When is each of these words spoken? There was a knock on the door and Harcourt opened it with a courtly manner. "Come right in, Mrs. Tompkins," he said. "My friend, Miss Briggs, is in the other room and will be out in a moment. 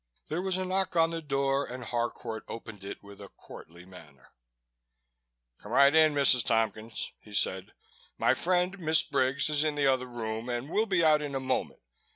There 0.29 0.41
was 0.41 0.57
a 0.57 0.65
knock 0.65 0.95
on 0.95 1.11
the 1.11 1.21
door 1.21 1.63
and 1.63 1.83
Harcourt 1.83 2.43
opened 2.47 2.83
it 2.83 3.03
with 3.03 3.21
a 3.21 3.29
courtly 3.29 3.85
manner. 3.85 4.29
"Come 5.59 5.73
right 5.73 5.93
in, 5.93 6.15
Mrs. 6.15 6.43
Tompkins," 6.43 7.11
he 7.19 7.33
said. 7.35 7.73
"My 8.17 8.33
friend, 8.33 8.79
Miss 8.79 9.03
Briggs, 9.03 9.47
is 9.47 9.63
in 9.63 9.75
the 9.75 9.85
other 9.85 10.07
room 10.07 10.49
and 10.49 10.71
will 10.71 10.87
be 10.87 11.03
out 11.05 11.21
in 11.21 11.35
a 11.35 11.39
moment. 11.39 11.81